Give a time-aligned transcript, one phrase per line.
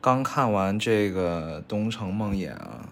[0.00, 2.88] 刚看完这个《东城梦魇》啊，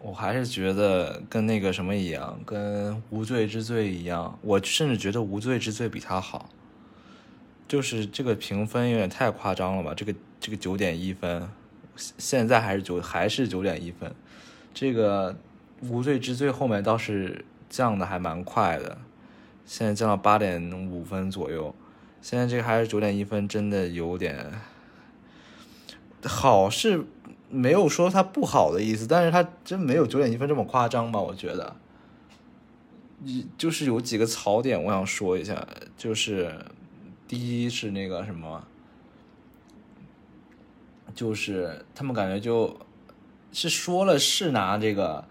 [0.00, 6.48] 我还是觉得跟那个什么一样，跟《无罪之罪》一样，我甚至觉得《无罪之罪》比它好。
[7.68, 9.92] 就是这个评分有点太夸张了吧？
[9.92, 11.48] 这个这个九点一分，
[11.96, 14.14] 现在还是九还是九点一分，
[14.72, 15.32] 这个
[15.88, 18.98] 《无罪之罪》后面倒是降的还蛮快的，
[19.64, 21.74] 现在降到八点五分左右，
[22.22, 24.52] 现在这个还是九点一分，真的有点
[26.26, 27.04] 好是
[27.48, 31.20] 没有说它不好的意思，但是它真没有九点一分这么夸张吧？
[31.20, 31.76] 我觉得，
[33.56, 36.54] 就是有几个槽点，我想说一下，就是。
[37.28, 38.62] 第一是那个什么，
[41.12, 42.78] 就是他们感觉就
[43.50, 45.24] 是说了是拿这个，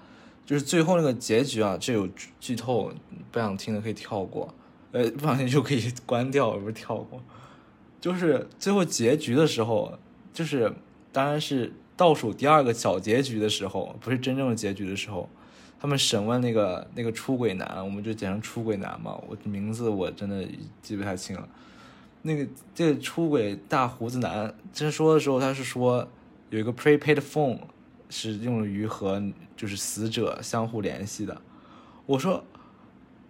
[0.45, 2.05] 就是最后那个结局啊，这有
[2.37, 2.91] 剧透，
[3.31, 4.53] 不想听的可以跳过，
[4.91, 7.23] 呃，不想听就可以关掉，不是跳过。
[8.01, 9.97] 就是最后结局的时候，
[10.33, 10.73] 就是
[11.15, 15.29] 当然是倒数第二个小结局的时候，不是真正的结局的时候，
[15.79, 20.45] 他们审问那个那个出轨男，我们就简称出轨男嘛，我名字我真的
[20.81, 21.47] 记不太清了。
[22.23, 26.05] 那个这个出轨大胡子男，真说的时候，他是说
[26.49, 27.59] 有一个 prepaid phone
[28.09, 29.23] 是用于和
[29.55, 31.41] 就是死者相互联系的。
[32.07, 32.43] 我说，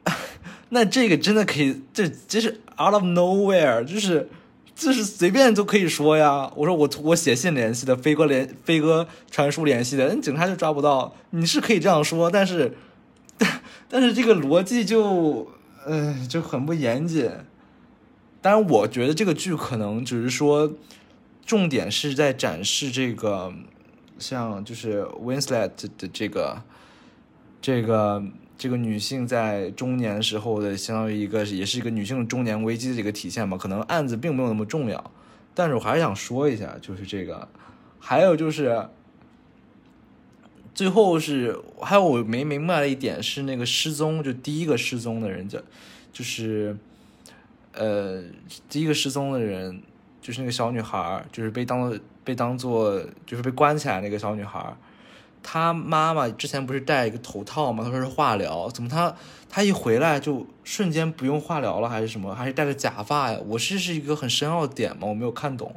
[0.69, 4.27] 那这个真的可以，这这是 out of nowhere，就是
[4.75, 6.51] 就是随便都可以说呀。
[6.55, 11.15] 我说我我写信联系的，飞哥联飞哥传输联系的，人警察就抓不到。
[11.31, 12.75] 你是可以这样说，但是
[13.37, 15.47] 但 但是这个逻辑就
[15.87, 17.31] 嗯就很不严谨。
[18.41, 20.71] 当然，我觉得这个剧可能只是说，
[21.45, 23.51] 重点是在展示这个，
[24.19, 26.61] 像就是 Winslet 的这个，
[27.59, 28.21] 这个
[28.57, 33.57] 这个女性在中年时候的，相当于一个也是一个女性中年危机的这个体现吧。
[33.57, 35.11] 可能案子并没有那么重要，
[35.53, 37.47] 但是我还是想说一下，就是这个，
[37.99, 38.87] 还有就是
[40.73, 45.59] 最后是还有我没明白的一点是那个失踪，就第一个失踪的人叫
[46.11, 46.77] 就是。
[47.77, 48.23] 呃，
[48.69, 49.81] 第一个失踪的人
[50.21, 54.73] 就是那个小女孩，就是被当做被当做就是被关起来那个小女孩。
[55.47, 57.83] 他妈妈之前不是戴一个头套吗？
[57.83, 59.15] 她说是化疗，怎么她
[59.47, 62.33] 她一回来就瞬间不用化疗了，还是什么？
[62.33, 63.39] 还是戴着假发呀？
[63.45, 65.75] 我是是一个很深奥的点嘛，我没有看懂。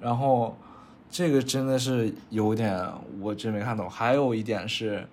[0.00, 0.56] 然后
[1.10, 2.82] 这个真的是有点
[3.20, 3.90] 我真没看懂。
[3.90, 5.06] 还有一点是，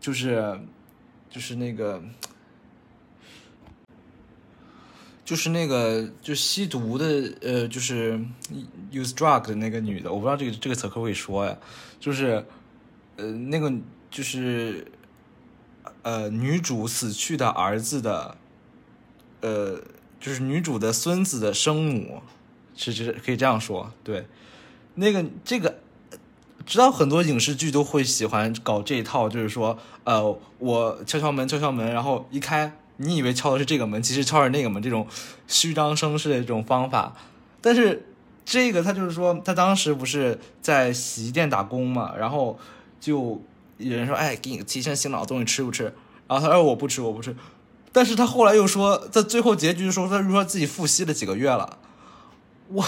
[0.00, 0.60] 就是
[1.28, 2.00] 就是那个。
[5.28, 7.04] 就是那个就吸毒的，
[7.42, 8.18] 呃，就是
[8.90, 11.54] use drug 的那个女的，我不知道这个这个词可不可以说呀？
[12.00, 12.42] 就是，
[13.16, 13.70] 呃，那个
[14.10, 14.90] 就是，
[16.00, 18.38] 呃，女主死去的儿子的，
[19.42, 19.78] 呃，
[20.18, 22.22] 就是女主的孙子的生母，
[22.74, 24.26] 是是可以这样说，对，
[24.94, 25.78] 那个这个，
[26.64, 32.74] 知道很多影视剧都会喜欢搞这一套，就是说，呃，我敲敲门，敲敲门，然后一开。
[32.98, 35.06] 你以为敲的是这个门，其实敲是那个门，这种
[35.46, 37.14] 虚张声势的这种方法。
[37.60, 38.06] 但是
[38.44, 42.58] 这个他就是说，他当时不是在洗衣店打工嘛，然后
[43.00, 43.40] 就
[43.76, 45.84] 有人说：“哎，给你提神醒脑的东西吃不吃？”
[46.26, 47.34] 然后他说：“我不吃，我不吃。”
[47.92, 51.78] 但是他后来又说，在最后结局的时候，他说自己复吸了几个月了。
[52.68, 52.84] 我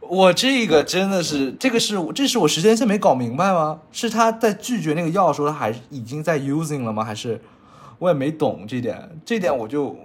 [0.00, 3.80] 我这个真的是，这个是这是我时间线没搞明白吗？
[3.90, 7.04] 是他在拒绝那个药的时候，他还已经在 using 了吗？
[7.04, 7.40] 还是？
[7.98, 9.96] 我也没懂这点，这点我就，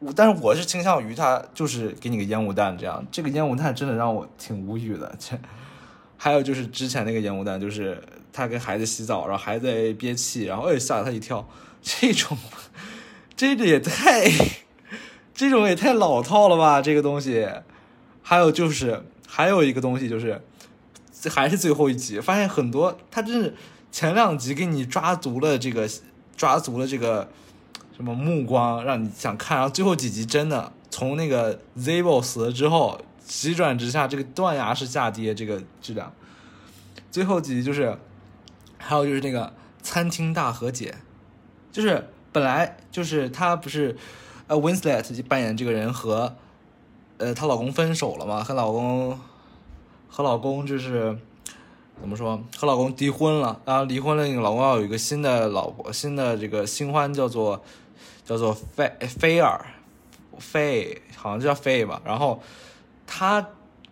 [0.00, 5.14] 我但是我是倾向于他就是给你个烟雾弹这样，这个烟雾弹真的让我挺无语的。
[5.18, 5.38] 这
[6.16, 11.48] 还有就是之前那个烟雾弹，就是他跟孩子洗澡，然后孩子憋气，然后哎吓了他一跳，
[11.80, 12.36] 这种，
[13.36, 14.24] 这个也太，
[15.32, 16.82] 这种也太老套了吧？
[16.82, 17.48] 这个东西，
[18.22, 20.40] 还有就是还有一个东西就是，
[21.28, 23.54] 还是最后一集，发现很多他真是
[23.92, 25.88] 前两集给你抓足了这个。
[26.38, 27.28] 抓足了这个
[27.94, 29.58] 什么目光，让你想看。
[29.58, 36.12] 然后最后几集真的从那个 Zebo 死了之后，急转直下，这个断崖式下跌，这个质量。
[37.10, 37.98] 最后几集就是，
[38.78, 39.52] 还有就是那个
[39.82, 40.94] 餐厅大和解，
[41.72, 43.96] 就是本来就是她不是
[44.46, 46.36] 呃 Winslet 扮演这个人和
[47.18, 49.18] 呃她老公分手了嘛，和老公
[50.08, 51.18] 和老公就是。
[52.00, 52.40] 怎么说？
[52.56, 57.62] 和老公离婚了，然后离婚了，那个老公要有一个新的老婆，新的这个新欢叫做
[58.24, 59.60] 叫做菲菲尔，
[60.38, 62.00] 菲好像叫菲吧。
[62.04, 62.40] 然后
[63.06, 63.44] 他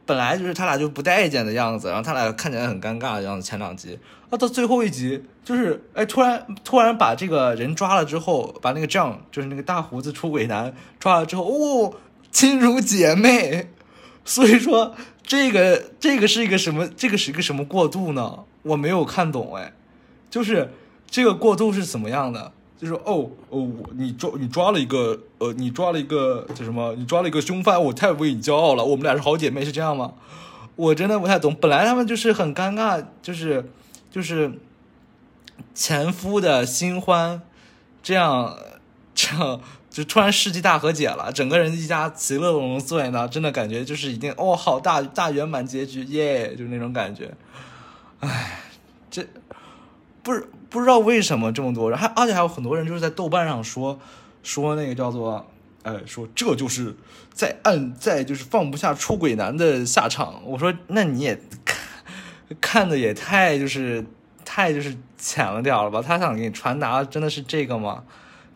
[0.07, 3.47] 本来就是他俩就不待见的样子，然后他俩看起来很尴尬的样子。
[3.47, 3.99] 前两集
[4.31, 11.95] 啊，到最后一集就是哎，突然突然把这个人抓了之后，把那个样就是那个大胡子出轨男抓了之后，哦，
[12.31, 13.71] 亲如姐妹。
[14.27, 14.95] 所以说。
[15.29, 16.87] 这个这个是一个什么？
[16.97, 18.45] 这个是一个什么过渡呢？
[18.63, 19.73] 我没有看懂哎，
[20.31, 20.71] 就是
[21.11, 22.53] 这个过渡是怎么样的？
[22.79, 26.95] 就是哦哦，你抓你抓了一个呃，你抓了一个叫什么？
[26.95, 28.85] 你抓了一个凶犯，我太为你骄傲了。
[28.85, 30.13] 我们俩是好姐妹，是这样吗？
[30.77, 31.53] 我真的不太懂。
[31.53, 33.69] 本来他们就是很尴尬，就是
[34.13, 34.53] 就是
[35.75, 37.43] 前夫的新欢，
[38.01, 38.57] 这样
[39.13, 39.61] 这样
[39.97, 47.33] 就突然世纪大和解了，整个人一家其乐融融坐在那，真的感觉就是已经哦，好大大圆满结局耶，就是那种感觉。
[48.21, 48.61] 唉，
[49.11, 49.27] 这
[50.23, 50.47] 不是。
[50.69, 53.99] 不知道为什么这么多人，还而且还有很多人就是在豆瓣上说
[54.43, 55.49] 说那个叫做，
[55.85, 56.95] 呃，说这就是
[57.33, 60.43] 在暗在就是放不下出轨男的下场。
[60.45, 61.79] 我说那你也看
[62.61, 64.05] 看的也太就是
[64.45, 66.03] 太就是浅了点了吧？
[66.03, 68.03] 他想给你传达真的是这个吗？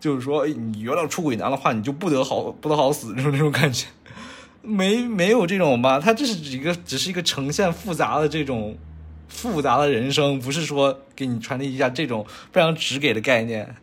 [0.00, 3.86] 就是说你原谅出轨男的话，你就不得好不得好死，就是那种感觉。
[4.62, 6.00] 没没有这种吧？
[6.00, 8.76] 他这是一个只是一个呈现复杂的这种。
[9.32, 13.76] 复杂的人生不是说给你传递一下这种非常直给的概念，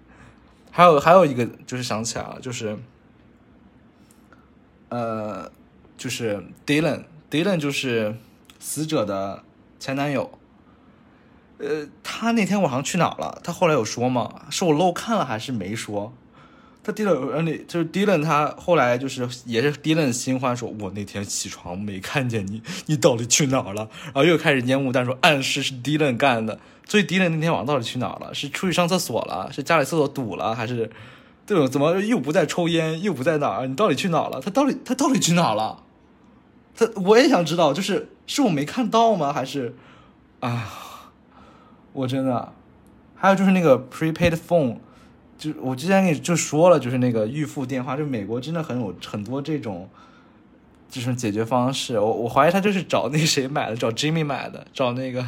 [0.71, 2.77] 还有还有一个就是想起来了，就是，
[4.89, 5.49] 呃，
[5.97, 8.13] 就是 Dylan，Dylan 就是
[8.59, 9.41] 死者的
[9.79, 10.37] 前男友，
[11.59, 13.39] 呃，他那天晚上去哪了？
[13.43, 14.41] 他后来有说吗？
[14.49, 16.13] 是我漏看了还是没说？
[16.83, 23.89] 他 Dylan，那就是 Dylan，他后来就是也是 Dylan 新欢说，我那天起床没看见你， 你到底去哪儿了？
[24.05, 28.33] 然后又开始烟雾弹说暗示是 Dylan 干的，所以 Dylan 那天晚上到底去哪儿了？
[28.33, 29.51] 是出去上厕所了？
[29.51, 30.55] 是家里厕所堵了？
[30.55, 30.89] 还是
[31.45, 33.67] 这种怎么又不在抽烟，又不在哪儿？
[33.67, 34.39] 你到底去哪儿了？
[34.39, 35.83] 他到底他到底去哪儿了？
[36.77, 39.33] 他我也想知道，就是是我没看到吗？
[39.33, 39.75] 还是
[40.39, 40.71] 啊，
[41.97, 42.53] 我真的，
[43.15, 44.77] 还有就是那个 prepaid phone。
[45.35, 49.89] 就我之前给你就说了，就是那个预付电话，就美国真的很有很多这种，
[50.87, 51.99] 这种解决方式。
[51.99, 55.27] 我我怀疑他就是找那谁买的，找 Jimmy 买的，找那个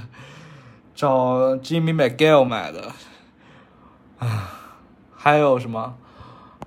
[0.94, 2.92] 找 Jimmy McGill 买的。
[4.19, 4.51] 啊，
[5.16, 5.98] 还有什么？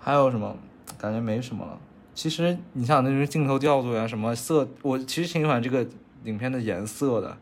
[0.01, 0.57] 还有什么？
[0.99, 1.79] 感觉没什么了。
[2.13, 5.87] 其实你像那种镜头调度呀，什么色，我其实挺喜欢这个
[6.25, 7.37] 影片的颜色的。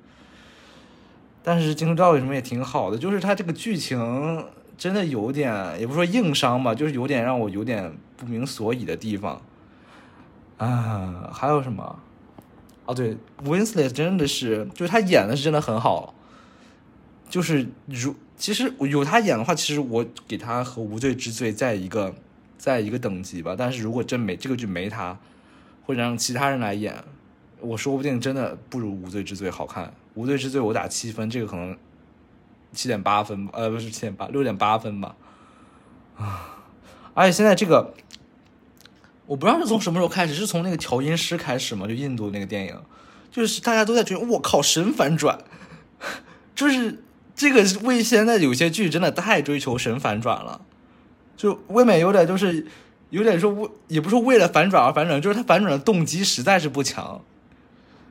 [1.42, 4.44] 但是镜头调度什么也挺好的，就是它这个剧情。
[4.78, 9.42] 真的有点，也不说硬伤吧，就是有点让我有点不明所以的地方。
[10.56, 11.98] 啊，还有什么？
[12.86, 13.14] 哦，对
[13.44, 16.14] ，Winslet 真的是，就是他演的是真的很好。
[17.28, 22.14] 就是如其实有他演的话，其实我给他和无罪之罪在一个
[22.56, 23.54] 在一个等级吧。
[23.58, 25.18] 但是如果真没这个剧没他，
[25.84, 27.04] 或者让其他人来演，
[27.62, 29.92] 我说不定真的不如无罪之罪好看。
[30.14, 31.76] 无罪之罪我打七分，这个可能。
[32.72, 35.16] 七点八分，呃，不是七点八，六点八分吧，
[36.16, 36.56] 啊！
[37.14, 37.92] 而且现在这个，
[39.26, 41.88] 我不知道是从什么时候开始，是从那个调音师开始吗？
[41.88, 42.80] 就印度那个电影，
[43.28, 45.36] 就是大家都在觉得，我靠，神反转，
[46.54, 47.02] 就是
[47.34, 50.64] 这个为现在有些剧真的太追求神反转了，
[51.36, 52.68] 就未免有点就是
[53.08, 57.20] 有点说为，也不是为了反转而反转，就是他反转的动机实在是不强，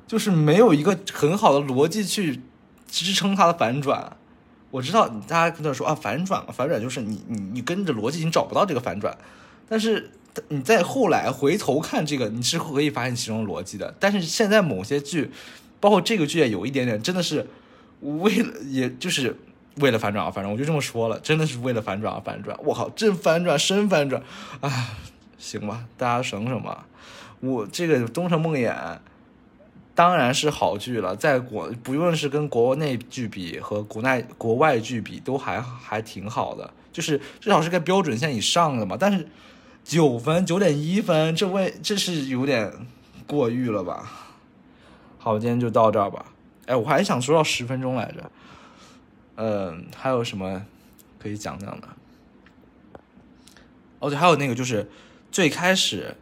[0.10, 2.42] 就是没有一个很好的逻辑去
[2.88, 4.18] 支撑它的反转。
[4.72, 9.16] 我知道大家跟他说啊，反转反转就是你你你跟着逻辑你找不到这个反转，
[9.68, 10.10] 但是
[10.48, 13.94] 你在后来回头看这个，你是可以发现其中逻辑的。
[14.00, 15.30] 但是现在某些剧，
[15.80, 17.48] 包括这个剧也有一点点，真的是
[18.02, 19.38] 为了也就是
[19.76, 22.58] 为了反转而反转，我就这么说了，真的是为了反转而反转。
[22.64, 24.24] 我靠，真反转，深反转，
[24.60, 24.98] 啊，
[25.38, 26.88] 行吧，大家省省吧。
[27.42, 28.72] 我这个《东城梦魇》。
[30.00, 38.96] 当然是好剧了，在国不论是跟国内剧比和国内国外剧比，都还还挺好的，就是至少是个标准线以上的嘛。
[38.98, 39.28] 但是
[39.84, 42.72] 九分九点一分，这位这是有点
[43.28, 44.10] 过誉了吧？
[45.18, 46.28] 好，今天就到这儿吧。
[46.68, 48.32] 哎，我还想说到十分钟来着。
[49.36, 50.66] 嗯，还有什么
[51.22, 51.90] 可以讲讲的？
[54.00, 54.90] 哦对，还有那个就是
[55.30, 56.16] 最开始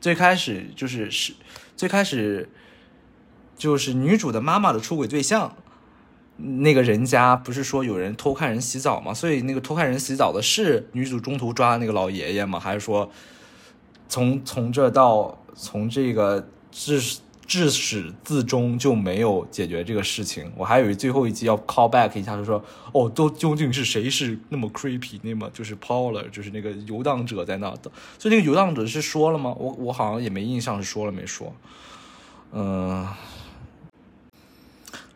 [0.00, 1.34] 最开始就是是
[1.76, 2.48] 最开始。
[3.58, 5.54] 就是女主的妈妈的出轨对象，
[6.36, 9.12] 那个人家不是说有人偷看人洗澡吗？
[9.12, 12.60] 所以那个偷看人洗澡的是女主中途抓的那个老爷爷吗？
[12.60, 13.10] 还是说
[14.08, 20.52] 从从这到从这个至至始至终就没有解决这个事情？
[20.56, 22.62] 我还以为最后一集要 call back 一下，就说
[22.92, 27.90] 哦，都究竟是谁是那么 creepy，那么就是 Paul，就是那个游荡者在那的？
[28.18, 29.52] 所以那个游荡者是说了吗？
[29.58, 31.52] 我我好像也没印象是说了没说，
[32.52, 33.04] 嗯。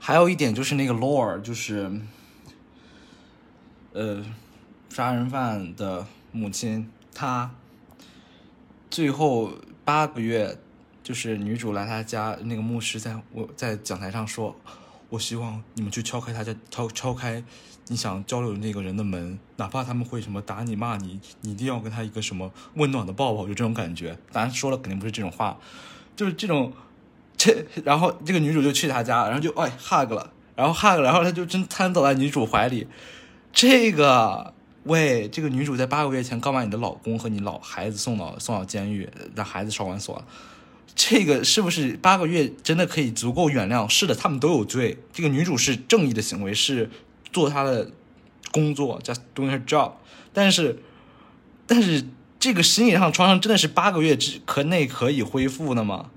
[0.04, 1.88] 还有一点就是那个 lore，就是，
[3.92, 4.20] 呃，
[4.88, 7.48] 杀人犯的母亲，她
[8.90, 9.52] 最后
[9.84, 10.58] 八个月
[11.04, 14.56] 就是女主来他家，那个牧师在我在讲台上说，
[15.08, 17.40] 我希望你们去敲开他家敲敲开
[17.86, 24.18] 你想交流的那个人的门，哪怕他们会什么打你骂你，你一定要跟他一个什么温暖的抱抱，就这种感觉。
[24.32, 25.60] 当然说了肯定不是这种话，
[26.16, 26.72] 就是这种
[27.42, 32.86] 这，然后这个女主就去他家，然后就哎 hug 了，然后 hug，然后他就真瘫倒在女主怀里，
[33.52, 34.54] 这个。
[34.84, 40.20] 喂，这个女主在八个月前刚把你的老公和你老孩子送到送到监狱，让孩子少管所。
[40.96, 43.88] 这个是不是八个月真的可以足够原谅？
[43.88, 44.98] 是的，他们都有罪。
[45.12, 46.90] 这个女主是正义的行为，是
[47.32, 47.92] 做她的
[48.50, 49.92] 工作，just doing her job。
[50.32, 50.82] 但是，
[51.64, 52.04] 但是
[52.40, 56.10] 这个心理上创伤真的是八个月之可内可以恢复的吗？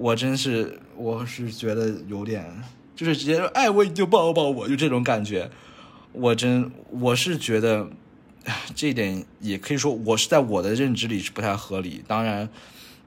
[0.00, 2.50] 我真是，我是觉得有点，
[2.96, 5.50] 就是直接说，哎，我你就抱抱我，就这种感觉。
[6.12, 7.86] 我真我是觉得，
[8.74, 12.02] 这一点也可以说，我是在我的认知里是不太合理。
[12.08, 12.48] 当然，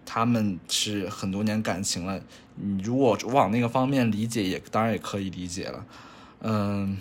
[0.05, 2.21] 他们是很多年感情了，
[2.57, 5.85] 你如果往那个方面理解，也当然也可以理解了。
[6.41, 7.00] 嗯，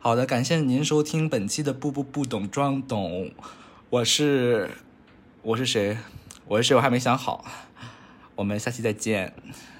[0.00, 3.30] 好的，感谢您收听本期的不不不懂装懂，
[3.90, 4.70] 我是
[5.42, 5.96] 我是谁？
[6.48, 6.74] 我是谁？
[6.74, 7.44] 我还没想好。
[8.34, 9.32] 我们下期再见。